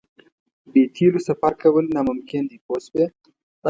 بې 0.71 0.83
تیلو 0.95 1.19
سفر 1.27 1.51
کول 1.61 1.85
ناممکن 1.95 2.43
دي 2.49 2.57
پوه 2.65 2.79
شوې!. 2.85 3.05